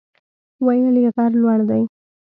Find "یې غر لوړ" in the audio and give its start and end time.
1.03-1.59